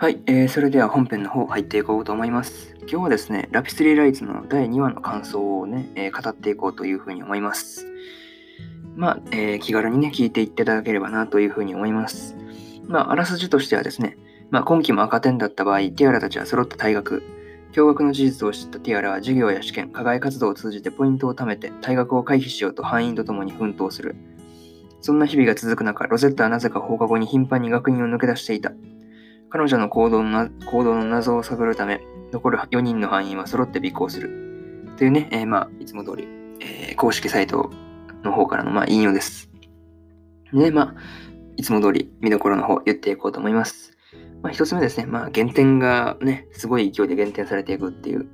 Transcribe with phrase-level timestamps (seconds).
[0.00, 2.76] はい、えーそれでは本編の方入っていこうと思います。
[2.82, 7.84] 今日はですね、ラピスリーライツの第2話の感想をね、えー語っていこうというふうに思います。
[8.94, 12.36] まあ、えー気軽にね、聞いていっていただければなというふうに思います。
[12.86, 14.16] まあ、あらすじとしてはですね、
[14.50, 17.24] まあ、今期も赤点だった場合、ティアラたちは揃って退学。
[17.72, 24.14] 驚愕の事実を知ったティアラは授業や試験、課外活動を通じてポイントを貯めて退学を回避しようと班員とともに奮闘する。
[25.00, 28.70] そんな日々が続く中、ロゼッタはなぜか放課後に頻繁に学院を抜け出していた。
[29.50, 32.00] 彼女の行動の行動の謎を探るため、
[32.32, 34.84] 残る4人の班員は揃って尾行する。
[34.98, 36.28] というね、えーまあ、いつも通り、
[36.60, 37.70] えー公式サイト
[38.24, 39.48] の方からの、まあ、引用です。
[40.52, 40.94] で、まあ、
[41.56, 43.96] いつも通り見どころの方言っていこうと思います。
[44.42, 48.26] まあ、一つ目ですね、まあ、減点がね、すごい勢いで減点されていくっていう、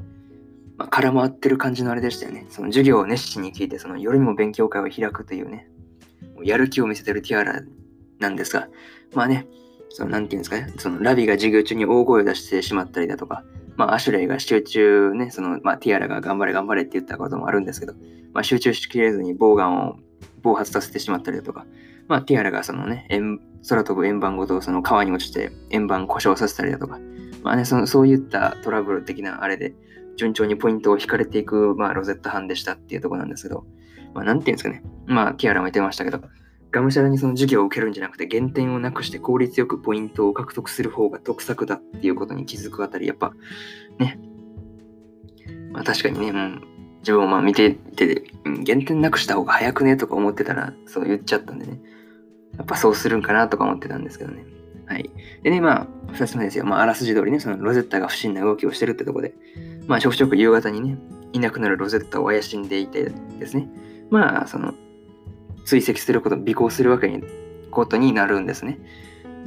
[0.77, 2.47] まあ、空回ってる感じのあれでしたよね。
[2.49, 5.69] その授業を熱心に聞いて、その夜にも勉強会を開くというね、
[6.35, 7.63] もうやる気を見せてるティアラ
[8.19, 8.69] なんですが、
[9.15, 9.47] まあね、
[9.95, 13.45] そのなんていうんですかね、そのラビが授業中に大声を出してしまったりだとか、
[13.77, 17.95] まあ、アシュレイが集中ね、その、まあ、ティアラが頑張れ頑張れって言ったこともあるんですけど、
[18.33, 19.97] まあ、集中しきれずにボウガンを
[20.43, 21.65] 暴発させてしまったりだとか、
[22.09, 23.07] まあ、ティアラがそのね、
[23.69, 26.99] 空飛ぶ円盤ごとその川に落ちて円盤故障させたりだとか、
[27.45, 29.75] まあね、そのそういったトラブル的なあれで、
[30.17, 33.65] 順調にポイントを引かれていく、まあ、ロゼッタ班でしたっていうところなんですけど、
[34.13, 36.21] まあ、なんていうんですかね、まあ、ティアラも言ってましたけど、
[36.75, 43.33] がむしゃらにその授業を受けるんじゃなくて、減点をなくして効率よくポイントを獲得する方が得策だっていうことに気づくあたり、やっぱ、
[43.99, 44.19] ね、
[45.73, 46.61] まあ確かにね、もう
[46.99, 51.81] 自分をまあ見てて、うん減点なくした方が早くねとか思ってたら、そう言っちゃったんでね。
[52.57, 54.45] やっぱそうするんかなとか思ってたんですけどね。
[54.87, 55.11] はい。
[55.43, 56.65] でね、まあ、二つ目ですよ。
[56.65, 59.35] まあ、あらすじ通りね、そのロゼッタが不審な動きをしてるってとこで、
[59.87, 60.99] まあ、ちょくちょく夕方にね、
[61.33, 63.69] いなくなるロゼッタを怪しんでいてですね、
[64.11, 64.75] まあ、その、
[65.65, 67.23] 追跡すること、尾行するわけに、
[67.71, 68.79] ことになるんですね。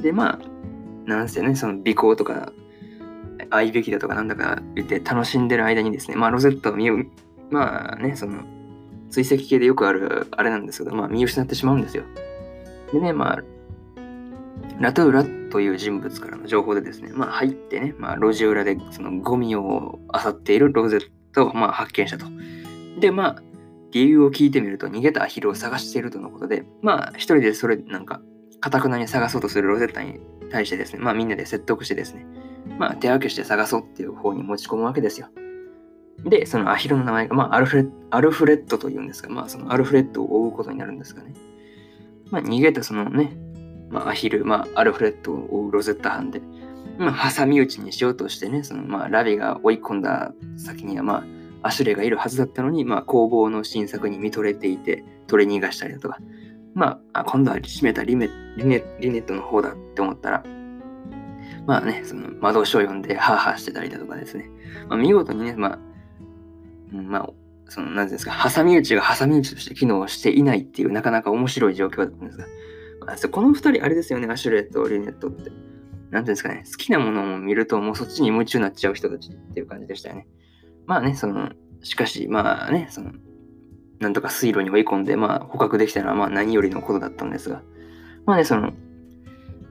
[0.00, 2.52] で、まあ、なんせね、その尾行とか、
[3.50, 6.90] 逢い引きだとかなんだか言って楽しんでる間にですね、まあ、ロゼッタを見、
[7.50, 8.42] まあね、その、
[9.10, 12.04] 追跡系でよくあるあれなんですけど、まあ、見失ってしまうんですよ。
[12.92, 13.42] でね、まあ、
[14.80, 22.26] ラトゥーラという人物からの情報でですね、まあ入ってね、まあ路地裏でそのゴミを漁っているロゼッタをまあ発見したと。
[23.00, 23.42] で、まあ、
[23.92, 28.20] 理由を聞いてみると逃げたアヒルを探しているとのことで、まあ一人でそれなんか、
[28.60, 32.26] かたくなに探そうとするロゼッタに対してですね、まあみんなで説得してですね、
[32.78, 35.28] まあ手分けして探そうっていう方に持ち込むわけですよ。
[36.24, 41.32] で、そのアヒルの名前が、まあアルフレッアルフレッドというんですが、まあそのアルフレッドを追うことになるんですかね。
[42.30, 43.36] まあ逃げたそのね、
[43.90, 46.40] まあ、アヒル、まあ、アルフレッドを追うロゼッタ班で、
[46.98, 51.24] まあ、挟み撃ちにしようとしてね、その、まあ、ラビが追い込んだ先には、まあ、
[51.62, 56.18] アシュレイがいるはずだったのに、まあ、工房の新作に見とれていて、取り逃がしたりだとか、
[56.74, 60.44] まあ、今度は閉めたリメリネットの方だって思ったら、
[61.66, 64.48] まあね、その魔導書を読んでハーハーしてたりだとかですね、
[64.88, 65.78] まあ、見事にね、まあ、
[66.92, 67.30] うんまあ、
[67.68, 72.46] その、なんですか、挟み撃ちが挟み撃ちとして機能していないっていう、なかなか面白い状況だったんですが、
[73.06, 75.50] まあこの二人、あれですよね、アシュレイとリネットって。
[76.10, 80.26] なんていうんですかね、好きなものを見ると、もうそっちに夢中になっちゃう人たちっていう感じでしたよね。
[80.88, 81.50] まあね、その、
[81.82, 83.12] しかし、まあね、その、
[84.00, 87.60] なんとか水路に追い込んで、まあ、捕獲できたのは、まあ、何よりのことだったんですが、
[88.24, 88.72] まあね、その、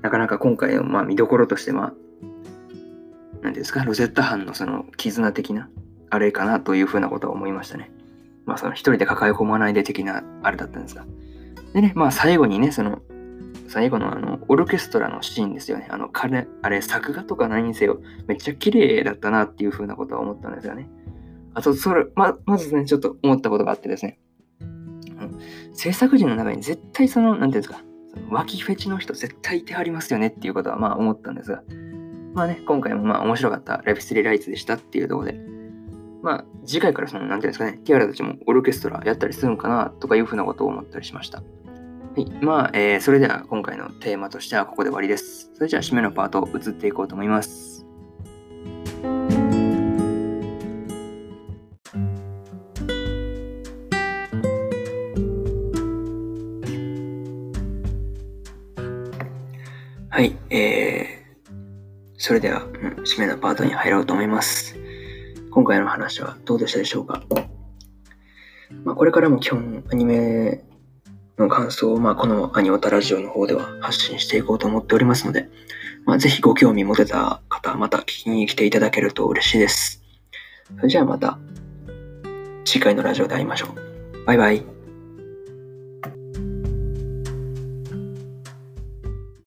[0.03, 5.69] なかなか今回の、まあ、見どころとして、まあ、なんていうんですか、ロゼッタ班のその、絆的な、
[6.11, 7.91] あれかなというふうなことは思いましたね。
[8.45, 11.03] まあ、その、一人で抱え込まないで的な、あれだったんですが。
[11.73, 13.01] でね、まあ、最後にね、その、
[13.67, 15.87] 最後のあの、オルケストラのシーンですよね。
[15.89, 20.87] あの、彼、あれ、作画とか何にせよ、めっちゃ綺麗だったなっていうふうなことは思ったんですよね。
[21.57, 24.19] あと、それ、ま、まずね、ちょっと思ったことがあってですね。
[25.73, 27.81] 制作陣の中に絶対その、なんていうんですか、
[28.29, 31.63] 脇フェチの人絶対いてはりますよねっていうことはまあ思ったんですが、
[32.35, 35.39] まあね、今回もまあ面白かったレピスリーライツでしたっていうところで、
[36.21, 41.39] まあ次回からその、なんていうんですかね、ティアラたちもオルケストラやったりするのかなとかいうふうなことを思ったりしました。
[41.39, 41.43] は
[42.17, 42.29] い。
[42.39, 45.49] まあ、えーそれでは今回のテーマとしてはここで終わりです。
[45.55, 47.76] それじゃあ締めのパート移っていこうと思います。
[60.17, 61.53] はい、えー、
[62.17, 62.71] それでは、うん、
[63.03, 64.75] 締めのパートに入ろうと思います。
[65.51, 67.21] 今回の話はどうでしたでしょうか？
[68.83, 70.63] まあ、これからも基本アニメ
[71.37, 75.49] の感想を、まあ、このアニオタラジオの方では発信していこうと思っておりますので、
[76.07, 80.01] まあ、ぜひご興味持てた方、また聞きに来ていただけると嬉しいです。
[80.77, 81.37] それじゃあまた
[82.65, 84.25] 次回のラジオで会いましょう。
[84.25, 84.76] バイバイ。